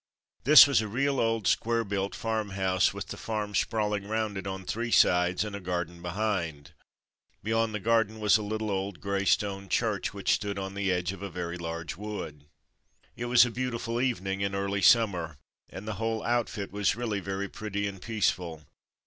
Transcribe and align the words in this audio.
This 0.45 0.65
was 0.65 0.81
a 0.81 0.87
real 0.87 1.19
old 1.19 1.45
square 1.45 1.83
built 1.83 2.15
farm 2.15 2.49
house 2.57 2.91
with 2.91 3.09
the 3.09 3.17
farm 3.17 3.53
sprawling 3.53 4.07
round 4.07 4.35
it 4.35 4.47
on 4.47 4.65
three 4.65 4.89
sides, 4.89 5.43
and 5.43 5.55
a 5.55 5.59
garden 5.59 6.01
behind. 6.01 6.71
Beyond 7.43 7.75
the 7.75 7.79
garden 7.81 8.19
was 8.19 8.35
a 8.35 8.41
little 8.41 8.71
old 8.71 8.99
grey 8.99 9.25
stone 9.25 9.69
church 9.69 10.11
which 10.11 10.31
stood 10.33 10.57
on 10.57 10.73
the 10.73 10.91
edge 10.91 11.11
of 11.13 11.21
a 11.21 11.29
very 11.29 11.59
large 11.59 11.97
wood. 11.97 12.47
It 13.15 13.25
was 13.25 13.45
a 13.45 13.51
beautiful 13.51 14.01
evening 14.01 14.41
in 14.41 14.55
early 14.55 14.81
sum 14.81 15.11
mer, 15.11 15.37
and 15.69 15.87
the 15.87 15.93
whole 16.01 16.23
outfit 16.23 16.71
was 16.71 16.95
really 16.95 17.19
very 17.19 17.47
pretty 17.47 17.85
and 17.87 18.01
peaceful. 18.01 18.63